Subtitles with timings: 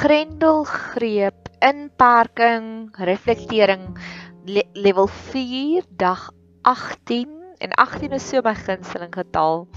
[0.00, 3.98] Grendelgreep inperking reflektering
[4.48, 6.30] le level 4 dag
[6.62, 9.68] 18 en 18 is so my gunsteling getal.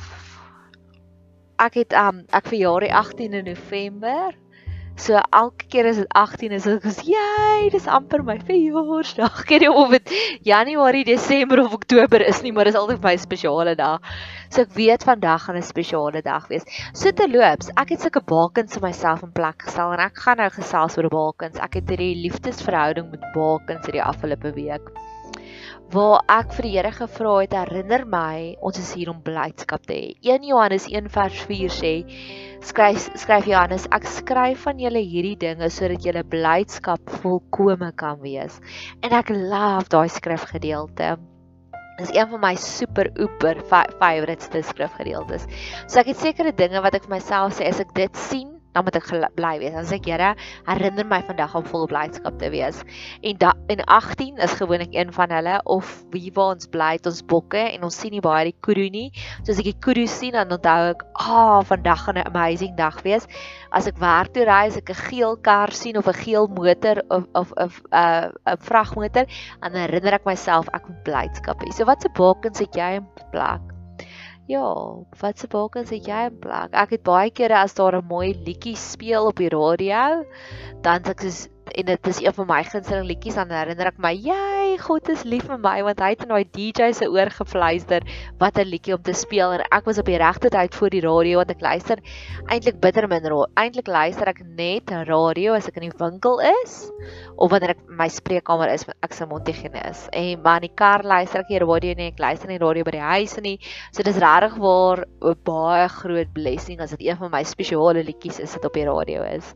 [1.60, 4.32] Ek het um ek verjaar die 18de November
[4.96, 9.50] So elke keer as dit 18 is, ek sê, "Jy, dis amper my verjaarsdag." Ek
[9.50, 10.14] weet of dit
[10.46, 14.02] Januarie, Desember of Oktober is nie, maar dis altyd my spesiale dag.
[14.50, 16.64] So ek weet vandag gaan 'n spesiale dag wees.
[16.94, 20.38] So te loops, ek het sulke bakens vir myself in plek gestel en ek gaan
[20.38, 21.58] nou gesels oor bakens.
[21.58, 24.94] Ek het hierdie liefdesverhouding met bakens hierdie afgelope week
[25.94, 29.94] waar ek vir die Here gevra het herinner my ons is hier om blydskap te
[29.94, 30.08] hê.
[30.26, 31.92] 1 Johannes 1:4 sê
[32.66, 38.58] skryf skryf Johannes ek skryf van julle hierdie dinge sodat julle blydskap volkome kan wees.
[39.04, 41.12] En ek love daai skrifgedeelte.
[42.00, 45.46] Dis een van my super ooper favourite skrifgedeeltes.
[45.86, 48.84] So ek het sekere dinge wat ek vir myself sê as ek dit sien dan
[48.84, 49.74] moet ek bly wees.
[49.74, 50.34] Dan sê ek, Here,
[50.68, 52.82] herinner my vandag om vol blydskap te wees.
[53.26, 57.24] En da, en 18 is gewoonlik een van hulle of wie waar ons bly, ons
[57.30, 59.10] bokke en ons sien nie baie die kudu nie.
[59.44, 62.76] So as ek die kudu sien, dan onthou ek, "Ah, oh, vandag gaan 'n amazing
[62.78, 63.28] dag wees."
[63.72, 67.02] As ek werk toe ry, as ek 'n geel kar sien of 'n geel motor
[67.10, 69.26] of of 'n 'n 'n vragmotor,
[69.62, 71.72] dan herinner ek myself ek moet blydskap hê.
[71.74, 73.73] So watse bakens het jy in plek?
[74.48, 74.64] Ja,
[75.20, 76.74] wat se bakens het jy in plek?
[76.76, 80.26] Ek het baie kere as daar 'n mooi liedjie speel op die radio,
[80.84, 81.40] dan sê ek soos
[81.72, 85.24] en dit is een van my gunsteling liedjies dan herinner ek my jy God is
[85.24, 88.06] lief vir my want hy het in daai DJ se oor gefluister
[88.42, 91.04] wat 'n liedjie om te speel en ek was op die regte tyd voor die
[91.06, 91.98] radio want ek luister
[92.50, 93.24] eintlik bitter min
[93.56, 96.92] eintlik luister ek net radio as ek in die winkel is
[97.38, 100.76] of wanneer ek my spreekkamer is want ek se mondhygiëne is en maar in die
[100.76, 103.58] kar luister ek nie radio nie ek luister nie radio by die huis nie.
[103.92, 108.40] So dis regtig waar 'n baie groot blessing as dit een van my spesiale liedjies
[108.40, 109.56] is wat op die radio is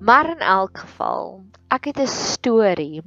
[0.00, 3.02] Maar in elk geval, ek het 'n storie.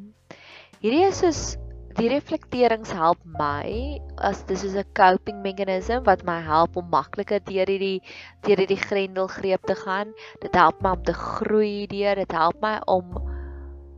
[0.80, 1.58] Hierdie is soos
[1.98, 7.42] die reflekterings help my as dis is 'n coping meganisme wat my help om makliker
[7.50, 8.02] deur hierdie
[8.42, 10.14] deur hierdie grendelgreep te gaan.
[10.42, 13.18] Dit help my om te groei deur, dit help my om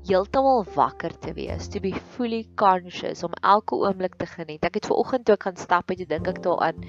[0.07, 4.63] heeltemal wakker te wees, to be fully conscious om elke oomblik te geniet.
[4.63, 6.79] Ek het ver oggend toe ek gaan stap het, dink ek daaraan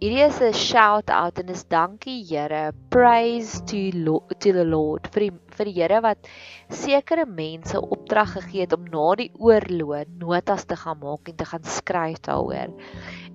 [0.00, 2.72] Hierdie is 'n shout out en is dankie Here.
[2.88, 6.30] Praise to Lord, to the Lord vir die, vir die Here wat
[6.72, 11.48] sekere mense opdrag gegee het om na die oorlog notas te gaan maak en te
[11.50, 12.72] gaan skryf daaroor.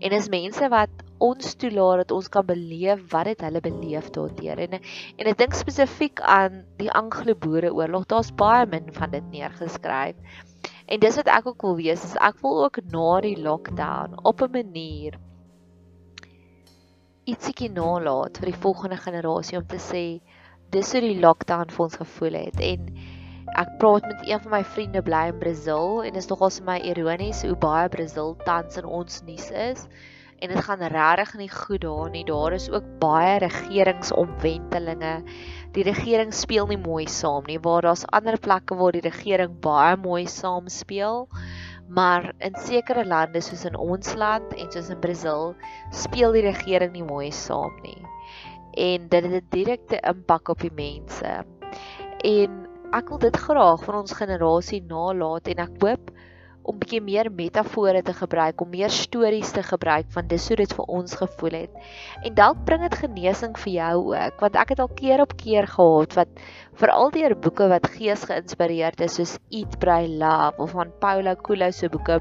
[0.01, 4.63] En is mense wat ons toelaat dat ons kan beleef wat dit hulle beleef daardeur.
[4.65, 8.09] En en ek dink spesifiek aan die Anglo-Boereoorlog.
[8.09, 10.41] Daar's baie min van dit neergeskryf.
[10.89, 14.41] En dis wat ek ook wil wees, is ek wil ook na die lockdown op
[14.41, 15.21] 'n manier
[17.25, 20.03] ietsiekie nalat vir die volgende generasie om te sê
[20.73, 22.59] dis hoe die lockdown vir ons gevoel het.
[22.61, 22.89] En
[23.61, 26.75] ek praat met een van my vriende bly in Brasil en is nogals vir my
[26.91, 29.87] ironies hoe baie Brasil tans in ons nuus is.
[30.43, 32.25] En dit gaan regtig nie goed daar nie.
[32.27, 35.13] Daar is ook baie regeringsomwentelinge.
[35.73, 37.57] Die regering speel nie mooi saam nie.
[37.57, 41.29] Waar daar's ander plekke waar die regering baie mooi saam speel
[41.87, 45.53] maar in sekere lande soos in ons land en soos in Brasil
[45.91, 48.01] speel die regering nie mooi saam nie.
[48.75, 51.45] En dit het 'n direkte impak op die mense.
[52.23, 56.11] En ek wil dit graag vir ons generasie nalat en ek hoop
[56.65, 60.75] om bietjie meer metafore te gebruik, om meer stories te gebruik van dis hoe dit
[60.77, 61.79] vir ons gevoel het.
[62.25, 65.69] En dalk bring dit genesing vir jou ook, want ek het al keer op keer
[65.69, 70.91] gehad wat veral deur boeke wat gees geïnspireerd is soos Eat Pray Love of van
[70.99, 72.19] Paulo Coelho se boeke.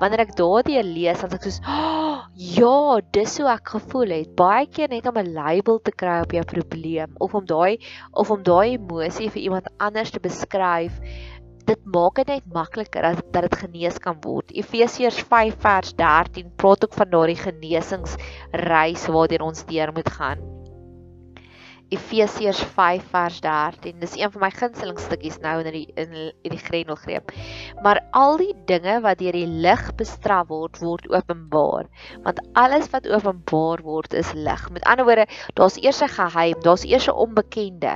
[0.00, 4.66] Wanneer ek daardie lees, dan ek soos, oh, "Ja, dis hoe ek gevoel het." Baie
[4.66, 7.78] keer net om 'n label te kry op jou probleem of om daai
[8.12, 10.98] of om daai emosie vir iemand anders te beskryf
[11.68, 14.52] dit maak dit net makliker as dat dit genees kan word.
[14.52, 20.44] Efesiërs 5 vers 13 praat ook van daardie genesingsreis waartoe ons deur moet gaan.
[21.94, 23.98] Efesiërs 5 vers 13.
[24.00, 27.32] Dis een van my gunsteling stukkies nou in die in, in die Grendelgreep.
[27.84, 31.86] Maar al die dinge wat deur die lig bestraf word, word openbaar.
[32.24, 34.64] Want alles wat openbaar word is lig.
[34.74, 35.28] Met ander woorde,
[35.60, 37.94] daar's eers 'n geheim, daar's eers 'n onbekende.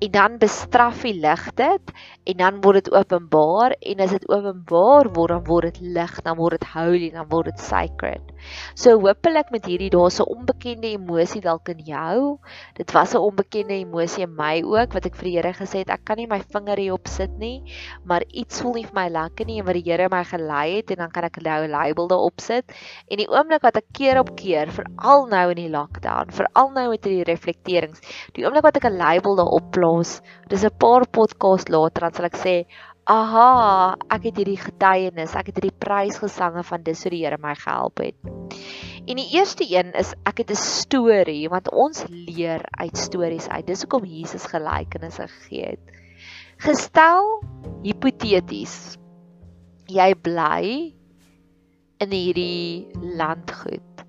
[0.00, 1.94] En dan bestraf die lig dit
[2.30, 6.36] en dan word dit openbaar en as dit openbaar word dan word dit lig dan
[6.38, 8.32] word dit holy dan word dit sacred.
[8.78, 12.38] So hopelik met hierdie daar's 'n onbekende emosie dalk in jou.
[12.74, 15.90] Dit was 'n onbekende emosie in my ook wat ek vir die Here gesê het
[15.90, 17.62] ek kan nie my vinger hierop sit nie
[18.04, 20.90] maar iets voel nie vir my lekker nie en wat die Here my gelei het
[20.90, 22.64] en dan kan ek nou 'n label daarop sit.
[23.10, 26.86] En die oomblik wat ek keer op keer veral nou in die lockdown veral nou
[26.90, 28.02] met hierdie reflekterings
[28.36, 30.20] die oomblik wat ek 'n label daarop plaas
[30.52, 32.54] dis 'n paar podcast later dan sal ek sê,
[33.08, 37.54] "Aha, ek het hierdie getuienis, ek het hierdie prysgesange van dis hoe die Here my
[37.54, 38.14] gehelp het."
[39.08, 43.66] En die eerste een is ek het 'n storie want ons leer uit stories uit.
[43.66, 45.80] Dis hoekom Jesus gelykenisse gegee het.
[46.58, 47.42] Gestel
[47.82, 48.98] hipoteties.
[49.86, 50.94] Jy bly
[51.98, 54.04] in hierdie landgoed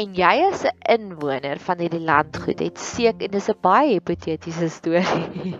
[0.00, 4.68] en jy as 'n inwoner van hierdie landgoed het seker en dis 'n baie hipotetiese
[4.68, 5.58] storie.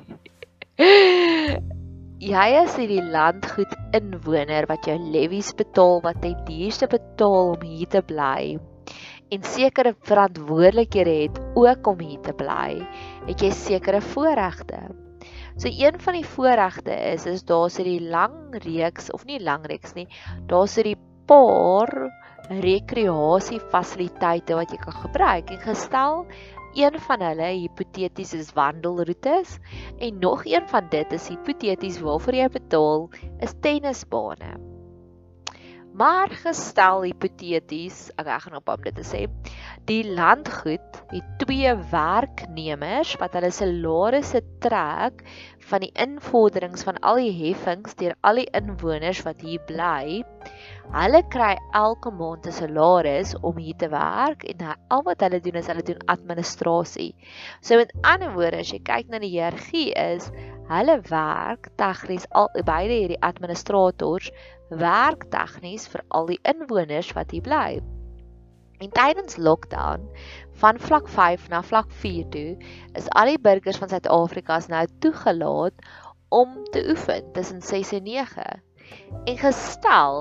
[2.20, 7.88] jy is hierdie landgoed inwoner wat jou levies betaal wat jy duurste betaal om hier
[7.88, 8.58] te bly.
[9.32, 12.82] En sekere verantwoordelikhede het ook om hier te bly.
[13.24, 14.82] Het jy sekere voorregte?
[15.56, 19.96] So een van die voorregte is is daar's hierdie lang reeks of nie lang reeks
[19.96, 20.08] nie
[20.48, 20.98] daar's hierdie
[21.30, 21.92] paar
[22.50, 25.52] rekreasie fasiliteite wat jy kan gebruik.
[25.56, 26.26] En gestel
[26.74, 29.58] Een van hulle hipoteties is wandelroetes
[29.98, 33.08] en nog een van dit is hipoteties waarvoor jy betaal
[33.42, 34.52] is tennisbane.
[35.92, 39.24] Maar gestel hipoteties, ek gaan op om dit te sê,
[39.90, 45.24] die landgoed het twee werknemers wat hulle salarisse trek
[45.70, 50.22] van die invorderings van al die heffings deur al die inwoners wat hier bly
[50.90, 54.64] Hulle kry elke maand 'n salaris om hier te werk en
[54.96, 57.12] al wat hulle doen is hulle doen administrasie.
[57.60, 60.26] So met ander woorde, as jy kyk na die hiërargie is,
[60.72, 64.32] hulle werk tegnies al beide hierdie administrators
[64.70, 67.80] werk tegnies vir al die inwoners wat hier bly.
[68.80, 70.06] En tydens lockdown
[70.62, 72.50] van vlak 5 na vlak 4 toe
[72.98, 75.74] is al die burgers van Suid-Afrika nou toegelaat
[76.28, 78.46] om te oefen tussen 6 en 9.
[79.24, 80.16] En gestel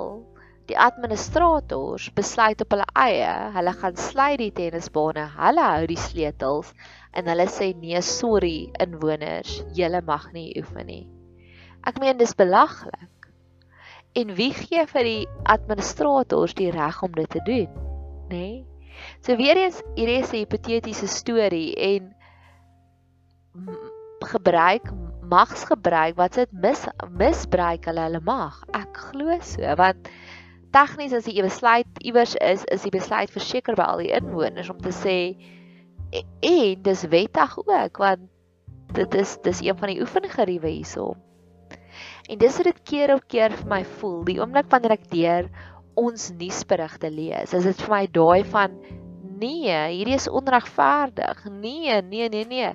[0.69, 6.69] Die administrators besluit op hulle eie, hulle gaan sluit die tennisbane, hulle hou die sleutels
[7.17, 11.01] en hulle sê nee, sorry inwoners, julle mag nie oefen nie.
[11.89, 13.18] Ek meen dis belaglik.
[14.17, 17.69] En wie gee vir die administrators die reg om dit te doen,
[18.29, 18.35] nê?
[18.35, 18.65] Nee?
[19.23, 22.15] So weer eens, hierdie is 'n hipotetiese storie en
[24.19, 24.91] gebruik
[25.29, 28.57] magsgebruik wat dit mis misbruik hulle hulle mag.
[28.73, 30.09] Ek glo so want
[30.73, 34.81] tegnies as die besluit iewers is, is die besluit verseker by al die inwoners om
[34.81, 35.17] te sê
[36.11, 38.27] en, dis wettig ook want
[38.97, 41.13] dit is dis een van die oefengeriewe hierso.
[42.29, 45.49] En dis wat dit keer op keer vir my voel, die oomblik wanneer ek deur
[45.99, 48.75] ons nuusberigte lees, is dit vir my daai van
[49.39, 51.45] nee, hierdie is onregverdig.
[51.49, 52.71] Nee, nee, nee, nee.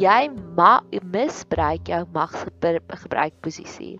[0.00, 0.18] Jy
[0.56, 3.96] mag misbruik jou magsgebruik posisie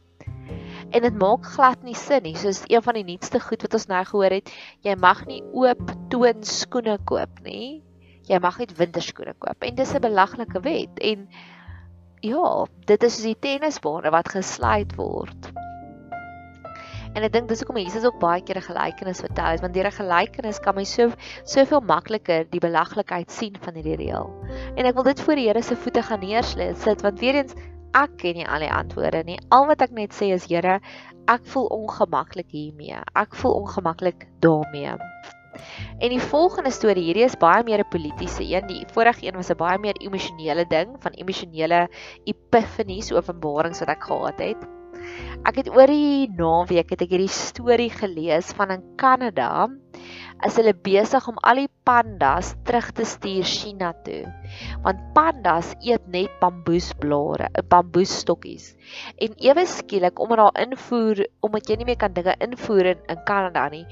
[0.94, 2.36] en dit maak glad nie sin nie.
[2.38, 4.52] Soos een van die nuutste goed wat ons nou gehoor het,
[4.86, 7.82] jy mag nie oop toon skoene koop nie.
[8.26, 11.28] Jy mag net winterskoene koop en dis 'n belaglike wet en
[12.20, 15.52] ja, dit is soos die tennisbane wat gesluit word.
[17.16, 19.88] En ek dink dis hoekom Jesus ook baie keer 'n gelykenis vertel het, want deur
[19.88, 21.12] 'n gelykenis kan mens so
[21.44, 24.28] soveel makliker die belaglikheid sien van hierdie reël.
[24.76, 27.54] En ek wil dit voor die Here se voete gaan neersit want weer eens
[27.94, 29.38] ek ken nie al die antwoorde nie.
[29.48, 30.80] Al wat ek net sê is Here,
[31.26, 33.00] ek voel ongemaklik hiermee.
[33.14, 34.96] Ek voel ongemaklik daarmee.
[35.98, 38.66] En die volgende storie hierdie is baie meer 'n politieke een.
[38.66, 41.88] Die vorige een was 'n baie meer emosionele ding van emosionele
[42.24, 44.66] epifanies, openbarings wat ek gehad het.
[45.46, 49.68] Ek het oor die naweek het ek hierdie storie gelees van in Kanada
[50.46, 54.24] is hulle besig om al die pandas terug te stuur China toe.
[54.82, 58.72] Want pandas eet net bamboesblare, bamboesstokkies.
[59.22, 63.22] En ewe skielik omdat daar invoer, omdat jy nie meer kan dinge invoer in, in
[63.28, 63.84] Kanada nie,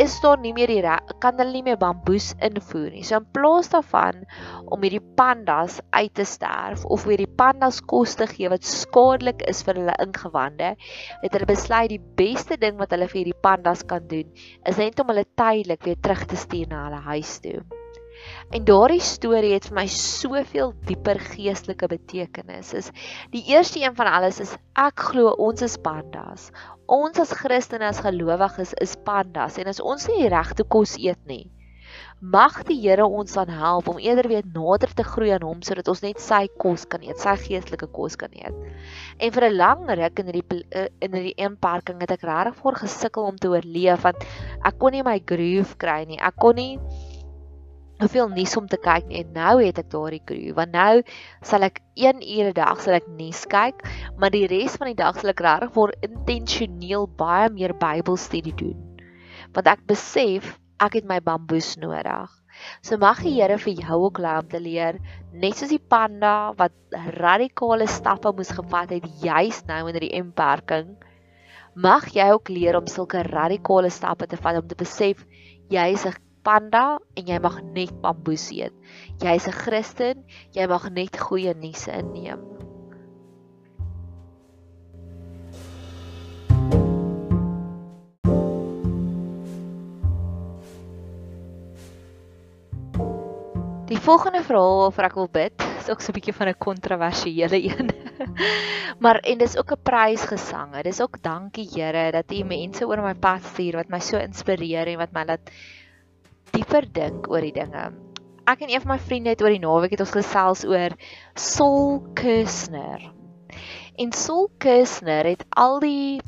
[0.00, 0.82] is daar nie meer die
[1.20, 3.02] kan hulle nie meer bamboes invoer nie.
[3.04, 4.22] So in plaas daarvan
[4.70, 9.42] om hierdie pandas uit te sterf of weer die pandas kos te gee wat skadelik
[9.50, 10.72] is vir hulle ingewande,
[11.20, 14.30] het hulle besluit die beste ding wat hulle vir hierdie pandas kan doen
[14.68, 17.60] is net om hulle tydelik weer terug te stuur na hulle huis toe.
[18.52, 22.74] En daardie storie het vir my soveel dieper geestelike betekenis.
[22.76, 22.90] Is
[23.32, 26.50] die eerste een van alles is ek glo ons is pandas.
[26.90, 31.22] Ons as Christene as gelowiges is pandas en as ons nie die regte kos eet
[31.30, 31.46] nie,
[32.20, 35.88] Mag die Here ons dan help om eerder weer nader te groei aan hom sodat
[35.88, 38.58] ons net sy kos kan eet, sy geestelike kos kan eet.
[39.16, 42.76] En vir 'n lang ruk in hierdie eh, in hierdie inperking het ek regtig voor
[42.82, 44.28] gesukkel om te oorleef want
[44.64, 46.20] ek kon nie my groove kry nie.
[46.20, 46.76] Ek kon nie
[48.00, 49.22] hoeveel nuus om te kyk nie.
[49.24, 51.02] En nou het ek daardie groove want nou
[51.46, 53.84] sal ek 1 ure 'n dag sal ek nuus kyk,
[54.16, 58.78] maar die res van die dag sal ek regtig vir intentioneel baie meer Bybelstudie doen.
[59.54, 62.30] Want ek besef ek het my bamboes nodig.
[62.82, 64.98] So mag die Here vir jou ook laat om te leer,
[65.32, 66.72] net soos die panda wat
[67.16, 70.96] radikale stappe moes gevat het juis nou in die inperking,
[71.74, 75.24] mag jy ook leer om sulke radikale stappe te vat om te besef
[75.70, 78.74] jy is 'n panda en jy mag net bamboes eet.
[79.20, 82.50] Jy is 'n Christen, jy mag net goeie nuus inneem.
[93.90, 97.58] Die volgende verhaal waarvoor ek wil bid, is ook so 'n bietjie van 'n kontroversiële
[97.58, 97.90] een.
[99.02, 100.76] maar en dis ook 'n prysgesang.
[100.76, 104.16] Dit is ook dankie Here dat U mense oor my pad stuur wat my so
[104.16, 105.50] inspireer en wat my laat
[106.52, 107.90] dieper dink oor die dinge.
[108.50, 110.96] Ek en een van my vriende het oor die naweek het ons gesels oor
[111.38, 113.04] Saul Kursner.
[114.00, 116.20] En Saul Kursner het al die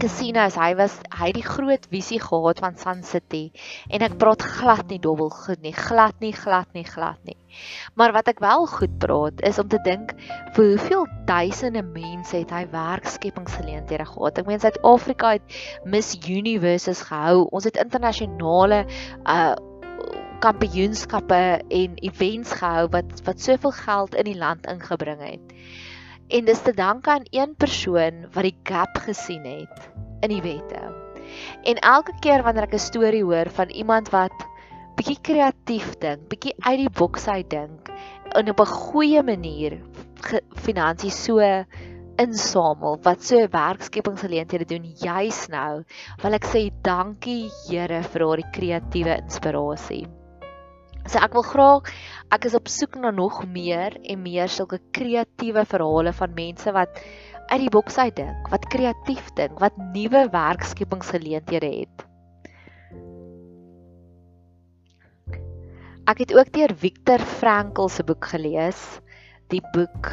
[0.00, 0.56] casinos.
[0.56, 3.50] Hy was hy het die groot visie gehad van Sun City
[3.92, 7.36] en ek praat glad nie dobbel goed nie, glad nie, glad nie, glad nie.
[7.98, 10.14] Maar wat ek wel goed praat is om te dink
[10.56, 14.40] vir hoeveel duisende mense het hy werkskepingsgeleenthede gehad.
[14.40, 17.48] Ek meen Suid-Afrika het Miss Universes gehou.
[17.50, 18.86] Ons het internasionale
[19.26, 19.56] uh
[20.40, 25.52] kampioenskappe en events gehou wat wat soveel geld in die land ingebring het.
[26.30, 29.88] En dis te danke aan een persoon wat die gap gesien het
[30.22, 30.82] in die wette.
[31.66, 34.46] En elke keer wanneer ek 'n storie hoor van iemand wat
[34.94, 37.90] bietjie kreatief dink, bietjie uit die boks uit dink
[38.38, 39.78] en op 'n goeie manier
[40.54, 41.40] finansies so
[42.20, 45.82] insamel wat so werkskepingsgeleenthede doen juis nou,
[46.22, 50.19] wil ek sê dankie Here vir daardie kreatiewe inspirasie.
[51.10, 51.88] So ek wil graag
[52.30, 57.00] ek is op soek na nog meer en meer sulke kreatiewe verhale van mense wat
[57.50, 62.04] uit die boks uit dink, wat kreatief dink, wat nuwe werkskepingsgeleenthede het.
[66.10, 69.00] Ek het ook deur Viktor Frankl se boek gelees,
[69.50, 70.12] die boek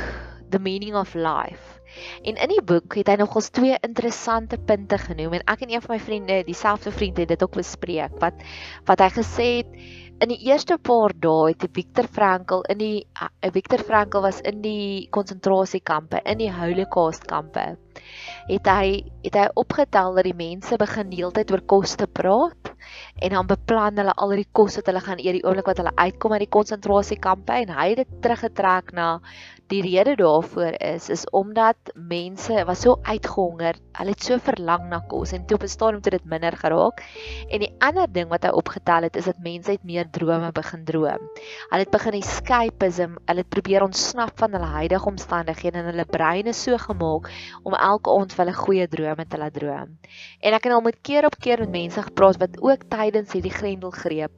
[0.49, 1.77] The Meaning of Life.
[2.25, 5.71] En in die boek het hy nog ons twee interessante punte genoem en ek en
[5.75, 8.45] een van my vriende, dieselfde vriend het dit ook bespreek wat
[8.89, 9.79] wat hy gesê het
[10.23, 14.63] in die eerste paar dae het Viktor Frankl in die uh, Viktor Frankl was in
[14.63, 17.75] die konsentrasiekampe, in die Holocaust kampe.
[18.47, 18.87] Het hy
[19.25, 22.71] het hy opgetel dat die mense begin heeltyd oor kos te praat
[23.21, 25.93] en dan beplan hulle al die kos wat hulle gaan eet die oomblik wat hulle
[25.97, 29.17] uitkom uit die konsentrasiekampe en hy het dit teruggetrek na
[29.67, 35.01] Die rede daarvoor is is omdat mense was so uitgehonger, hulle het so verlang na
[35.11, 37.03] kos en toe op 'n stadium het dit minder geraak.
[37.49, 40.85] En die ander ding wat hy opgetel het is dat mense het meer drome begin
[40.85, 41.29] droom.
[41.69, 46.53] Hulle het begin escapism, hulle het probeer ontsnap van hulle huidige omstandighede en hulle breine
[46.53, 47.31] so gemaak
[47.63, 49.97] om elke aand vir hulle goeie drome te laat droom.
[50.39, 53.57] En ek het al met keer op keer met mense gepraat wat ook tydens hierdie
[53.59, 54.31] grendelgreep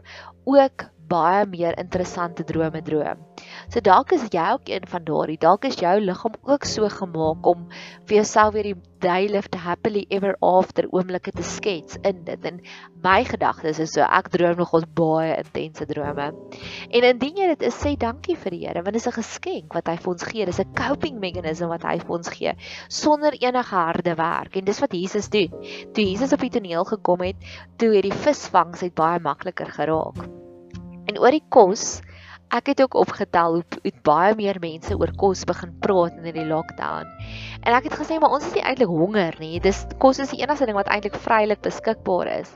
[0.46, 3.26] ook baie meer interessante drome droom.
[3.70, 5.38] So dalk is jy ook een van daardie.
[5.42, 7.68] Dalk is jou liggaam ook so gemaak om
[8.06, 12.46] vir jouself weer die day live to happily ever after oomblikke te skets in dit.
[12.46, 12.60] En
[13.04, 16.28] my gedagtes is so ek droom nog ons baie intense drome.
[16.90, 19.74] En indien jy dit is, sê dankie vir die Here want dit is 'n geskenk
[19.74, 20.46] wat hy vir ons gee.
[20.46, 22.54] Dis 'n coping mechanism wat hy vir ons gee
[22.88, 24.56] sonder enige harde werk.
[24.56, 25.52] En dis wat Jesus doen.
[25.94, 27.36] Toe Jesus op die toneel gekom het,
[27.78, 30.49] toe het die visvangs uit baie makliker geraak.
[31.10, 32.04] En oor die kos,
[32.54, 36.46] ek het ook opgetel hoe, hoe baie meer mense oor kos begin praat in die
[36.46, 37.10] lockdown.
[37.66, 39.62] En ek het gesê maar ons is nie eintlik honger nie.
[39.64, 42.52] Dis kos is die enigste ding wat eintlik vrylik beskikbaar is.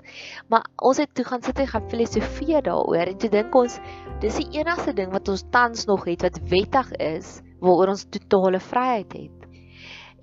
[0.54, 3.80] Maar ons het toe gaan sit en gaan filosofeer daaroor en toe dink ons
[4.22, 8.62] dis die enigste ding wat ons tans nog het wat wettig is waaroor ons totale
[8.62, 9.50] vryheid het.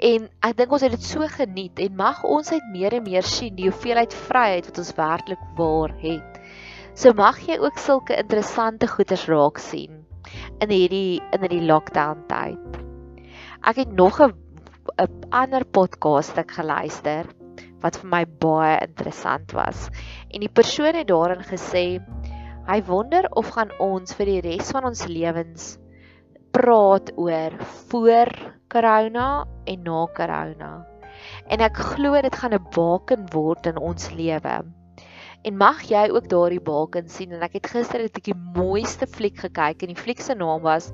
[0.00, 3.26] En ek dink ons het dit so geniet en mag ons uit meer en meer
[3.26, 6.39] sien die hoeveelheid vryheid wat ons werklik waar het.
[6.94, 10.04] So mag jy ook sulke interessante goeders raak sien
[10.61, 12.80] in hierdie in hierdie lockdown tyd.
[13.62, 14.35] Ek het nog 'n
[14.99, 17.26] 'n ander podcast ek geluister
[17.82, 19.88] wat vir my baie interessant was.
[20.30, 22.00] En die persoon het daarin gesê
[22.66, 25.78] hy wonder of gaan ons vir die res van ons lewens
[26.52, 27.56] praat oor
[27.90, 28.30] voor
[28.68, 30.73] corona en na corona.
[31.47, 34.79] En ek glo dit gaan 'n baken word in ons lewe.
[35.42, 37.32] En mag jy ook daardie balkens sien.
[37.32, 40.92] En ek het gister 'n bietjie mooiste fliek gekyk en die fliek se naam was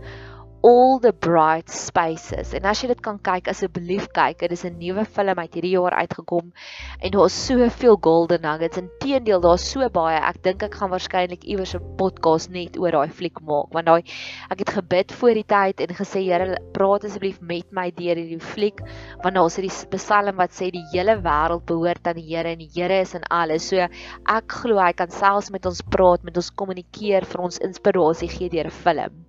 [0.62, 2.54] All the Bright Spaces.
[2.56, 4.40] En as jy dit kan kyk, asseblief kyk.
[4.40, 6.52] Dit is 'n nuwe film uit hierdie jaar uitgekom
[7.00, 8.78] en daar's soveel golden nuggets.
[8.78, 10.16] Inteendeel, daar's so baie.
[10.16, 14.02] Ek dink ek gaan waarskynlik iewers 'n podcast net oor daai fliek maak, want daai
[14.50, 18.40] ek het gebid voor die tyd en gesê, Here, praat asseblief met my deur hierdie
[18.40, 18.80] fliek,
[19.22, 22.70] want daar's hierdie Psalm wat sê die hele wêreld behoort aan die Here en die
[22.74, 23.68] Here is in alles.
[23.68, 28.28] So ek glo hy kan selfs met ons praat, met ons kommunikeer, vir ons inspirasie
[28.28, 29.24] gee deur 'n film.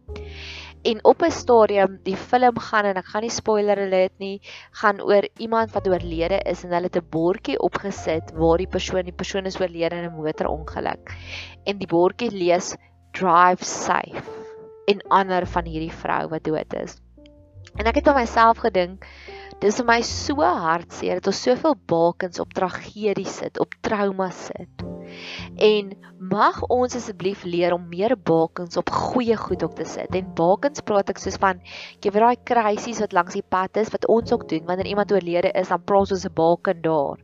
[0.84, 4.42] En op 'n stadium, die film gaan en ek gaan nie spoiler alert nie,
[4.72, 9.04] gaan oor iemand wat oorlede is en hulle het 'n bordjie opgesit waar die persoon,
[9.04, 11.16] die persoon is oorlede in 'n motorongeluk.
[11.66, 12.76] En die bordjie lees
[13.12, 14.24] drive safe
[14.86, 17.02] en ander van hierdie vrou wat dood is.
[17.76, 19.06] En ek het aan myself gedink,
[19.62, 24.84] dis vir my so hartseer dat ons soveel bakens op tragedies sit, op trauma sit.
[25.58, 30.14] En mag ons asseblief leer om meer bakens op goeie goed op te sit.
[30.16, 31.62] En bakens praat ek soos van
[32.04, 35.14] jy weet daai krisis wat langs die pad is wat ons ook doen wanneer iemand
[35.16, 37.24] oorlede is, dan praat ons 'n baken daar.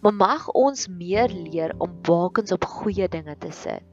[0.00, 3.89] Maar mag ons meer leer om bakens op goeie dinge te sit.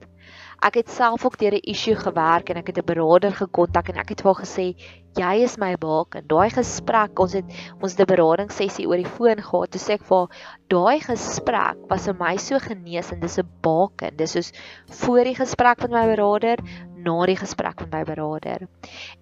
[0.65, 3.97] Ek het self ook deur 'n issue gewerk en ek het 'n beraader gekontak en
[3.97, 4.75] ek het vir hom gesê
[5.17, 6.27] jy is my baken.
[6.27, 7.45] Daai gesprek, ons het
[7.81, 9.71] ons het 'n berading sessie oor die foon gehad.
[9.71, 10.27] Toe sê ek vir
[10.69, 14.17] daai gesprek was vir my so genees en dis 'n baken.
[14.17, 14.51] Dis soos
[14.87, 16.57] voor die gesprek met my beraader,
[16.97, 18.67] na die gesprek met my beraader.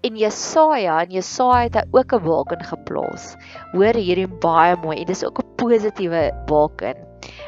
[0.04, 3.36] En Jesaja, en Jesaja het ook 'n baken geplaas.
[3.74, 4.98] Hoor hierdie baie mooi.
[4.98, 6.96] Dit is ook 'n positiewe baken.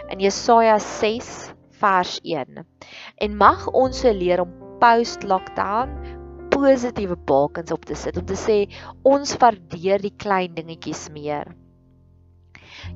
[0.10, 2.64] In Jesaja 6 vers 1.
[3.24, 5.94] En mag ons se leer om post lockdown
[6.54, 8.58] positiewe bakens op te sit om te sê
[9.06, 11.54] ons waardeer die klein dingetjies meer.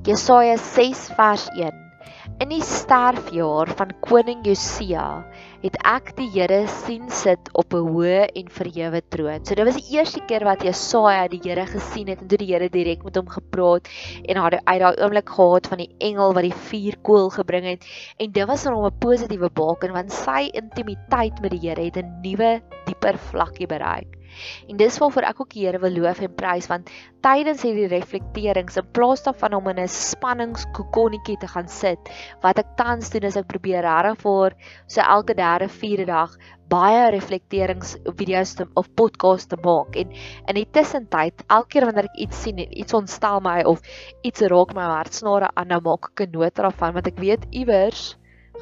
[0.06, 1.81] Jesaja 6 vers 1.
[2.22, 5.24] In die sterfjaar van koning Josia
[5.64, 9.42] het ek die Here sien sit op 'n hoë en verhewe troon.
[9.42, 12.52] So dit was die eerste keer wat Jesaja die Here gesien het en toe die
[12.52, 13.90] Here direk met hom gepraat
[14.22, 18.30] en hy uit daai oomblik gehad van die engel wat die vuurkoel gebring het en
[18.30, 22.20] dit was vir hom 'n positiewe baken want sy intimiteit met die Here het 'n
[22.22, 24.21] nuwe dieper vlakkie bereik.
[24.68, 26.90] En dis waarvoor ek ook die Here wil loof en prys want
[27.22, 32.10] tydens hierdie reflekterings in plaas daarvan om in 'n spanningskokonnetjie te gaan sit,
[32.42, 36.36] wat ek tans doen is ek probeer regtig vir so elke derde vierde dag
[36.72, 39.96] baie reflekterings video's te, of podcast te maak.
[39.96, 40.10] En
[40.48, 43.82] in die tussentyd elke keer wanneer ek iets sien en iets ontstel my of
[44.22, 48.16] iets raak my hartsnare aan nou maak ek 'n nota daarvan want ek weet iewers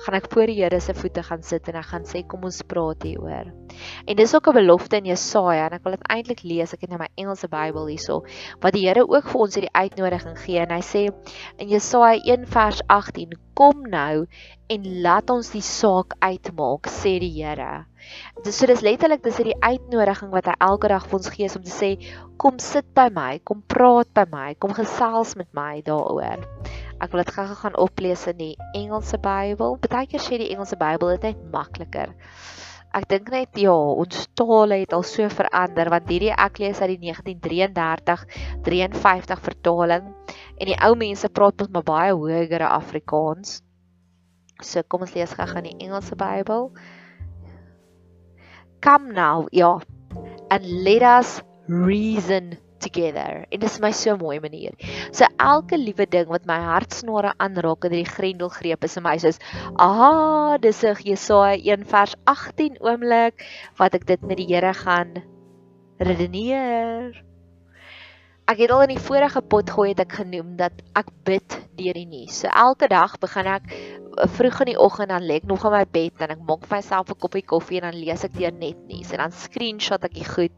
[0.04, 2.60] gaan ek voor die Here se voete gaan sit en ek gaan sê kom ons
[2.70, 3.50] praat hieroor.
[4.06, 6.72] En dis ook 'n belofte in Jesaja en ek wil dit eintlik lees.
[6.72, 8.24] Ek het nou my Engelse Bybel hierso
[8.60, 11.02] wat die Here ook vir ons hierdie uitnodiging gee en hy sê
[11.58, 14.26] in Jesaja 1 vers 18: Kom nou
[14.68, 17.86] en laat ons die saak uitmaak, sê die Here.
[18.44, 21.62] Dis so dis letterlik dis hierdie uitnodiging wat hy elke dag vir ons gee om
[21.62, 21.90] te sê
[22.38, 26.46] kom sit by my, kom praat by my, kom gesels met my daaroor.
[27.00, 29.78] Ek wil dit gou gaan oplees in die Engelse Bybel.
[29.80, 32.12] Partykeer sê die Engelse Bybel dit net makliker.
[32.90, 36.96] Ek dink net ja, ons taal het al so verander want hierdie ek lees uit
[36.96, 38.24] die 1933
[38.66, 43.60] 53 vertaling en die ou mense praat met my baie hogere Afrikaans.
[44.60, 46.68] So kom ons lees gou gaan die Engelse Bybel.
[48.84, 49.78] Come now, ja.
[50.50, 53.44] And let us reason together.
[53.48, 54.74] En dit is my so mooi manier.
[55.12, 59.38] So elke liewe ding wat my hartsnare aanraak en die grendelgreep is in my soos,
[59.76, 63.44] "Ah, dis 'n Jesaja 1 vers 18 oomblik
[63.76, 65.22] wat ek dit met die Here gaan
[65.98, 67.29] redeneer."
[68.50, 71.94] Ek het al in die vorige pot gooi het ek genoem dat ek bid deur
[71.94, 72.40] die nuus.
[72.40, 75.74] So elke dag begin ek eh, vroeg in die oggend dan lê ek nog in
[75.76, 78.50] my bed en ek maak vir myself 'n koppie koffie en dan lees ek deur
[78.50, 80.56] net nuus en dan screenshot ek die goed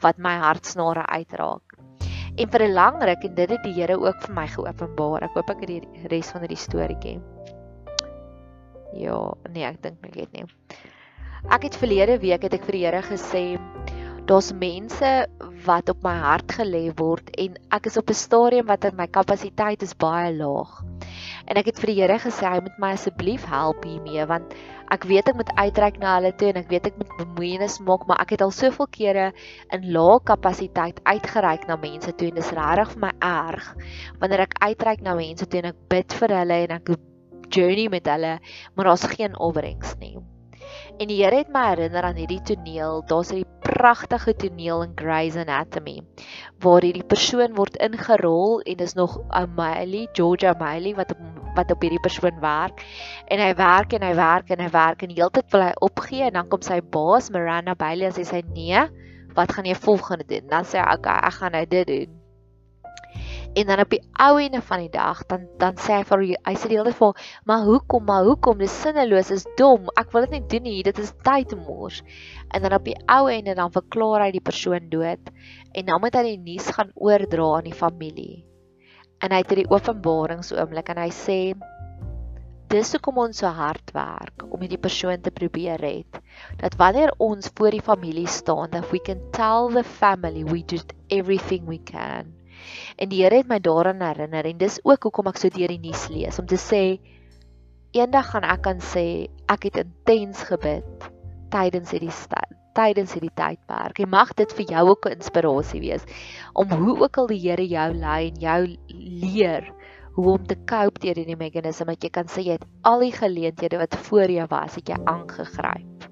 [0.00, 1.76] wat my hartsnare uitraak.
[2.40, 5.28] En vir 'n lang ruk en dit het die Here ook vir my geopenbaar.
[5.28, 7.20] Ek hoop ek het die res van hierdie storieetjie.
[8.94, 9.20] Ja,
[9.52, 10.48] nee, ek dink ek het nie.
[11.50, 13.60] Ek het verlede week het ek vir die Here gesê
[14.24, 15.10] daar's mense
[15.66, 19.82] wat op my hart gelê word en ek is op 'n stadium wat my kapasiteit
[19.82, 20.82] is baie laag.
[21.46, 24.54] En ek het vir die Here gesê hy moet my asseblief help hiermee want
[24.90, 28.06] ek weet ek moet uitreik na hulle toe en ek weet ek moet bemoeienis maak
[28.08, 29.32] maar ek het al soveel kere
[29.72, 33.74] in lae kapasiteit uitgereik na mense toe en dis regtig vir my erg
[34.20, 36.94] wanneer ek uitreik na mense toe en ek bid vir hulle en ek
[37.50, 38.38] journey met hulle
[38.74, 40.16] maar daar's geen opbrengs nie.
[40.98, 43.02] En die Here het my herinner aan hierdie toneel.
[43.06, 46.02] Daar's 'n pragtige toneel in Grey's Anatomy
[46.60, 51.18] waar hierdie persoon word ingerol en dis nog O'Malley, George O'Malley wat op
[51.54, 52.82] wat op hierdie persoon werk
[53.30, 56.38] en hy werk en hy werk en hy werk en heeltyd wil hy opgee en
[56.40, 58.82] dan kom sy baas Miranda Bailey en sy sê nee,
[59.38, 60.48] wat gaan jy volgende doen?
[60.50, 62.23] Dan sê hy okay, ek gaan nou dit doen.
[63.54, 66.54] En dan op die ou ene van die dag dan dan sê hy vir hy
[66.58, 68.58] sê die hele tyd vir maar hoekom maar hoekom?
[68.58, 69.86] Dis sinneloos is dom.
[70.00, 70.82] Ek wil dit nie doen nie.
[70.82, 72.00] Dit is tyd mors.
[72.50, 75.30] En dan op die ou ene dan verklaar hy die persoon dood
[75.70, 78.42] en dan moet hy die nuus gaan oordra aan die familie.
[79.22, 81.38] En hy het hierdie openbaringsoomblik en hy sê
[82.74, 86.18] dis hoekom ons so hard werk om hierdie persoon te probeer red
[86.58, 90.94] dat wanneer ons voor die familie staan that we can tell the family we did
[91.14, 92.32] everything we can
[92.96, 95.82] En die Here het my daaraan herinner en dis ook hoekom ek so deur die
[95.82, 96.82] nuus lees om te sê
[97.94, 101.08] eendag gaan ek kan sê ek het intens gebid
[101.54, 102.12] tydens hierdie
[102.74, 104.00] tydens hierdie tydperk.
[104.02, 106.04] En mag dit vir jou ook 'n inspirasie wees
[106.52, 109.72] om hoe ook al die Here jou lei en jou leer
[110.14, 113.12] hoe om te cope teenoor hierdie meganisme dat jy kan sê jy het al die
[113.12, 116.10] geleenthede wat voor jou was, het jy aangegryp.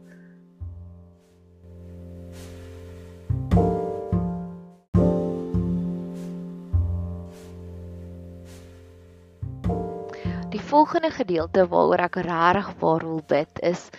[10.73, 13.91] Volgende gedeelte waaroor ek regtig waar wil bid is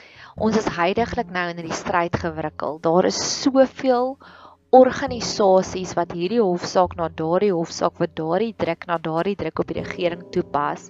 [0.42, 2.80] ons is heidaglik nou in hierdie stryd gewrikkel.
[2.82, 4.16] Daar is soveel
[4.74, 9.84] organisasies wat hierdie hofsaak na daardie hofsaak wat daardie druk na daardie druk op die
[9.84, 10.88] regering toepas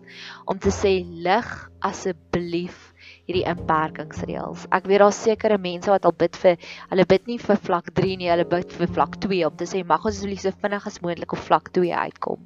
[0.48, 1.52] om te sê lig
[1.84, 2.93] asseblief
[3.28, 4.66] hierdie inperkingsreëls.
[4.76, 6.58] Ek weet daar's sekere mense wat al bid vir
[6.92, 9.84] hulle bid nie vir vlak 3 nie, hulle bid vir vlak 2 om te sê
[9.88, 12.42] mag ons asseblief so vinnig as moontlik op vlak 2 uitkom.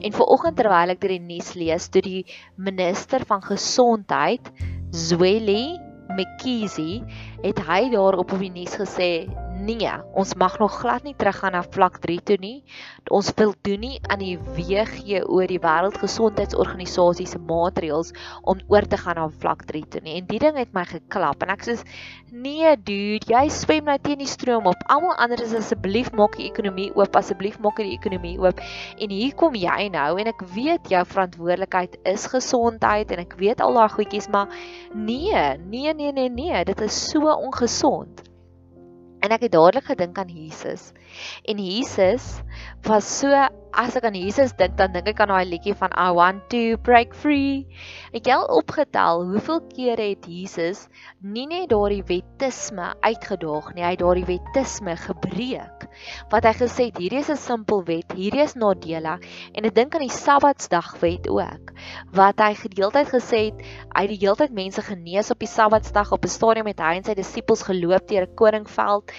[0.00, 2.22] En vir oggend terwyl ek deur die nuus lees, toe die
[2.56, 4.52] minister van gesondheid,
[4.92, 5.78] Zweli
[6.12, 7.00] Mkhize,
[7.40, 9.12] het hy daar op op die nuus gesê
[9.62, 12.64] nee, ons mag nog glad nie teruggaan na vlak 3 toe nie.
[13.14, 18.12] Ons wil doen nie aan die WHO die Wêreldgesondheidsorganisasie se maatreëls
[18.48, 20.16] om oor te gaan na vlak 3 toe nie.
[20.20, 21.76] En die ding het my geklap en ek sê
[22.32, 24.82] nee dude, jy swem nou teen die stroom op.
[24.92, 28.60] Almal anders is asseblief maak die ekonomie oop, asseblief maak die ekonomie oop.
[28.98, 33.62] En hier kom jy nou en ek weet jou verantwoordelikheid is gesondheid en ek weet
[33.62, 34.50] al daai goedjies, maar
[34.94, 38.31] nee, nee, nee, nee, nee, dit is so ongesond.
[39.22, 40.90] En ek het dadelik gedink aan Jesus.
[41.46, 42.40] En Jesus
[42.88, 43.30] was so
[43.72, 46.76] as ek aan Jesus dink, dan dink ek aan daai liedjie van I want to
[46.84, 47.64] break free.
[48.12, 50.84] Ek het opgetel hoeveel kere het Jesus
[51.20, 55.86] nie net daardie wetisme uitgedaag nie, hy het daardie wetisme gebreek.
[56.32, 59.94] Wat hy gesê het, hierdie is 'n simpel wet, hierdie is nadelig en ek dink
[59.94, 61.72] aan die Sabbatsdagwet ook.
[62.12, 63.58] Wat hy gedeeltyd gesê het,
[63.96, 67.04] hy het die heeltyd mense genees op die Sabbatsdag op 'n stadium met hy en
[67.04, 69.12] sy disippels geloop deur 'n koringveld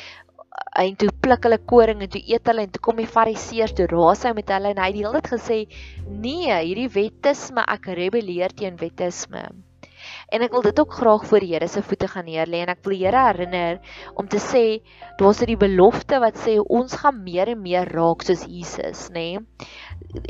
[0.84, 3.88] en toe pluk hulle koring en toe eet hulle en toe kom die fariseërs toe
[3.94, 5.60] raas hy met hulle en hy het die hele tyd gesê
[6.26, 9.44] nee hierdie wetisme ek rebelleer teen wetisme
[10.34, 12.82] en ek wil dit ook graag voor die Here se voete gaan neerlê en ek
[12.86, 13.80] wil die Here herinner
[14.17, 14.63] om te sê
[15.19, 19.39] daar's 'n belofte wat sê ons gaan meer en meer raak soos Jesus nê nee?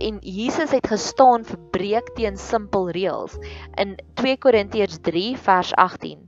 [0.07, 3.37] en Jesus het gestaan vir breek teen simpel reëls
[3.77, 6.19] in 2 Korintiërs 3 vers 18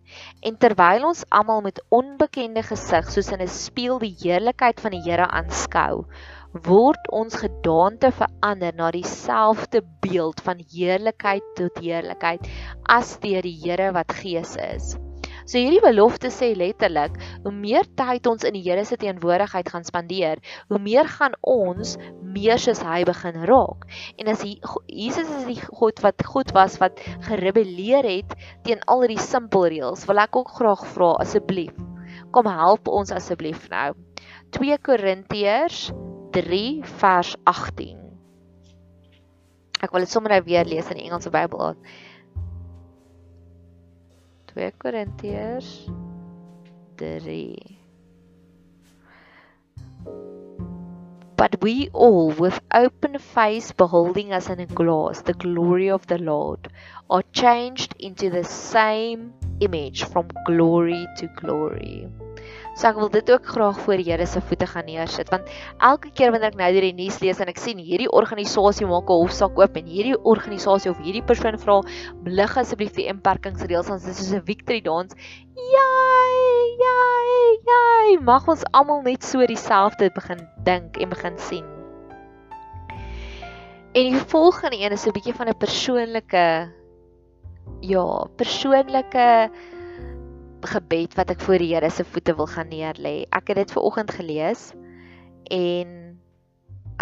[0.41, 5.03] en terwyl ons almal met onbekende gesig soos in 'n spieël die heerlikheid van die
[5.05, 6.05] Here aanskou
[6.63, 12.47] word ons gedaante verander na dieselfde beeld van heerlikheid tot heerlikheid
[12.87, 14.95] as deur die Here wat gees is
[15.45, 19.83] So hierdie belofte sê letterlik, hoe meer tyd ons in die Here se teenwoordigheid gaan
[19.85, 20.39] spandeer,
[20.73, 21.91] hoe meer gaan ons
[22.35, 23.85] meer soos hy begin raak.
[24.17, 28.33] En as Jesus is die God wat goed was wat gerebelleer het
[28.65, 31.77] teen al hierdie simpel reëls, wil ek ook graag vra asseblief,
[32.33, 33.91] kom help ons asseblief nou.
[34.57, 35.91] 2 Korintiërs
[36.35, 37.99] 3 vers 18.
[39.79, 41.77] Ek wil dit sommer nou weer lees in die Engelse Bybel.
[44.51, 45.69] 2 Korintiërs
[46.99, 47.79] 3
[51.39, 56.19] But we all with open face beholding as in a glass the glory of the
[56.19, 56.67] Lord
[57.09, 62.09] are changed into the same image from glory to glory
[62.75, 65.47] So ek wil dit ook graag voor Here se voete gaan neersit want
[65.79, 69.09] elke keer wanneer ek nou deur die nuus lees en ek sien hierdie organisasie maak
[69.09, 71.81] 'n hofsaak oop en hierdie organisasie of hierdie persoon vra
[72.23, 75.15] belig asseblief die inperkingsreëls ons is soos 'n victory dance.
[75.55, 76.35] Jai,
[76.83, 78.17] jai, jai.
[78.21, 81.65] Mag ons almal net so dieselfde begin dink en begin sien.
[83.95, 86.71] En die volgende een is 'n bietjie van 'n persoonlike
[87.81, 89.49] ja, persoonlike
[90.69, 93.25] gebed wat ek voor die Here se voete wil gaan neerlê.
[93.35, 94.71] Ek het dit ver oggend gelees
[95.53, 96.19] en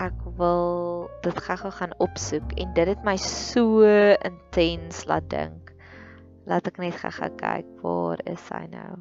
[0.02, 3.86] ek wil dit gou-gou gaan opsoek en dit het my so
[4.26, 5.74] intens laat dink.
[6.50, 8.92] Laat ek net gou-gou kyk waar is hy nou?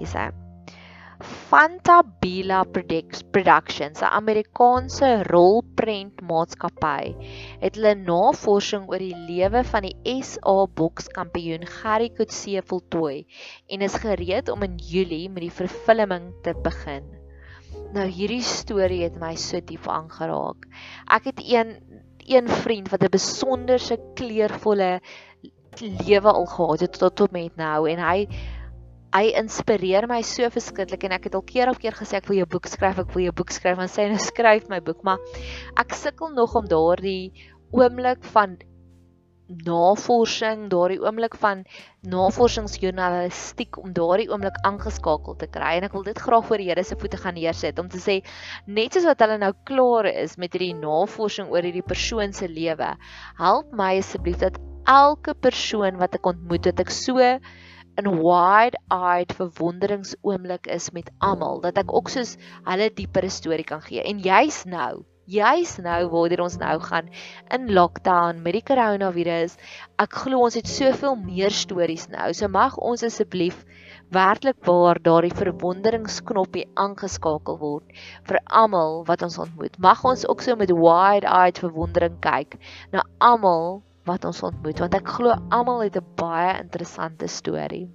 [0.00, 0.41] Dis hy.
[1.22, 7.14] Fantabila Productions, 'n Amerikaanse rolprentmaatskappy,
[7.62, 13.24] het hulle navorsing oor die lewe van die SA bokskampioen Gary Coetzee voltooi
[13.68, 17.06] en is gereed om in Julie met die vervulling te begin.
[17.94, 20.66] Nou hierdie storie het my so diep aangeraak.
[21.06, 21.76] Ek het een
[22.26, 25.00] een vriend wat 'n besonderse kleurvolle
[25.80, 28.28] lewe al gehad het tot tot met nou en hy
[29.12, 32.40] hy inspireer my so verskriklik en ek het al keer op keer gesê ek wil
[32.40, 35.20] jou boek skryf, ek wil jou boek skryf, want sy nou skryf my boek, maar
[35.80, 37.32] ek sukkel nog om daardie
[37.76, 38.56] oomblik van
[39.66, 41.64] navorsing, daardie oomblik van
[42.08, 45.74] navorsingsjournalistiek om daardie oomblik aangeskakel te kry.
[45.76, 48.20] En ek wil dit graag voor die Here se voete gaan neersit om te sê
[48.64, 52.94] net soos wat hulle nou klaar is met hierdie navorsing oor hierdie persoon se lewe,
[53.40, 54.56] help my asseblief dat
[54.88, 57.20] elke persoon wat ek ontmoet, dat ek so
[58.00, 62.36] in wide-eyed verwonderingsoomblik is met almal dat ek ook soos
[62.68, 64.02] hulle diepere storie kan gee.
[64.02, 67.10] En jy's nou, jy's nou waar ons nou gaan
[67.54, 69.58] in lockdown met die coronavirus.
[70.02, 72.32] Ek glo ons het soveel meer stories nou.
[72.32, 73.60] So mag ons asseblief
[74.12, 79.78] werklik waar daardie verwonderingsknoppie aangeskakel word vir almal wat ons ontmoet.
[79.78, 82.58] Mag ons ook so met wide-eyed verwondering kyk
[82.92, 87.88] na almal wat ons ontmoet want ek glo almal het 'n baie interessante storie.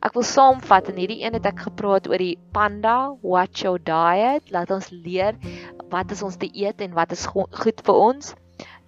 [0.00, 4.50] Ek wil saamvat in hierdie een het ek gepraat oor die panda watch your diet.
[4.54, 5.36] Laat ons leer
[5.92, 8.34] wat is ons dieet en wat is goed vir ons.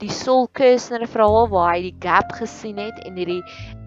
[0.01, 3.43] Die Saul Kersner verhaal waar hy die gap gesien het en hierdie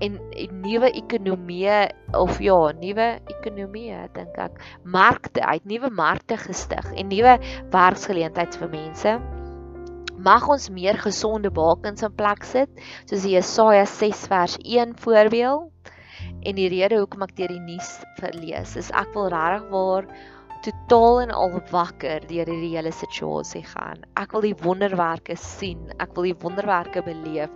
[0.06, 6.38] en 'n nuwe ekonomie of ja, nuwe ekonomie dink ek, markte, hy het nuwe markte
[6.38, 7.40] gestig en nuwe
[7.74, 9.18] werksgeleenthede vir mense
[10.18, 15.72] mag ons meer gesonde bakens in plek sit soos Jesaja 6 vers 1 voorbeeld.
[16.46, 20.08] En die rede hoekom ek deur die nuus verlees is ek wil regtig waar
[20.66, 24.02] totaal en al wakker deur hierdie hele situasie gaan.
[24.18, 25.92] Ek wil die wonderwerke sien.
[26.02, 27.52] Ek wil die wonderwerke beleef.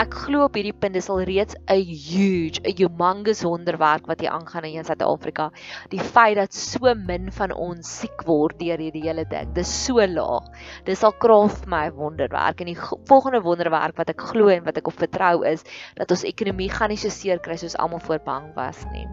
[0.00, 4.30] Ek glo op hierdie punt is al reeds 'n huge, 'n humongous wonderwerk wat hier
[4.30, 5.50] aangaan in Suid-Afrika.
[5.90, 9.52] Die feit dat so min van ons siek word deur hierdie hele ding.
[9.54, 10.48] Dis so laag.
[10.84, 14.88] Dis al kraaf my wonderwerk en die volgende wonderwerk wat ek glo en wat ek
[14.88, 15.64] op vertrou is
[15.96, 19.06] dat ons ekonomie gaan nie so seer kry soos almal voor bang was nie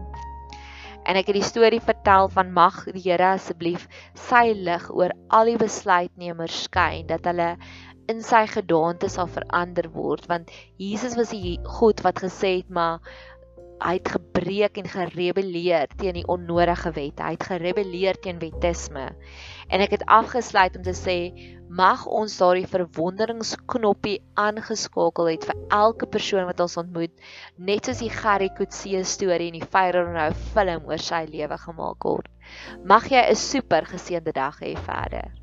[1.06, 3.88] en ek het die storie vertel van mag die Here asseblief
[4.28, 7.56] sy lig oor al die besluitnemers skyn dat hulle
[8.10, 10.50] in sy gedaante sal verander word want
[10.82, 13.00] Jesus was die God wat gesê het maar
[13.82, 17.18] hy het gebreek en gerebelleer teen die onnodige wet.
[17.18, 19.08] Hy het gerebelleer teen wettisme.
[19.68, 21.16] En ek het afgesluit om te sê
[21.72, 27.14] mag ons daardie verwonderingsknoppie aangeskakel het vir elke persoon wat ons ontmoet,
[27.56, 32.08] net soos die Gary Coetzee storie en die Fire Nou film oor sy lewe gemaak
[32.08, 32.28] word.
[32.84, 35.41] Mag jy 'n super geseënde dag hê verder.